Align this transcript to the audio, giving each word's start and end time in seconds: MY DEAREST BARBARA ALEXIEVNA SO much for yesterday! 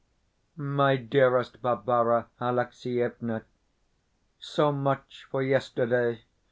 MY 0.57 0.95
DEAREST 0.95 1.61
BARBARA 1.61 2.25
ALEXIEVNA 2.41 3.43
SO 4.39 4.71
much 4.71 5.27
for 5.29 5.43
yesterday! 5.43 6.23